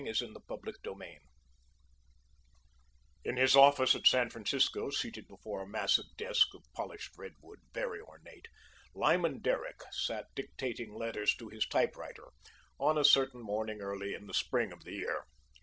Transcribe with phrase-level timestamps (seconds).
[0.03, 1.19] BOOK II CHAPTER I
[3.23, 7.99] In his office at San Francisco, seated before a massive desk of polished redwood, very
[8.01, 8.47] ornate,
[8.95, 12.29] Lyman Derrick sat dictating letters to his typewriter,
[12.79, 15.27] on a certain morning early in the spring of the year.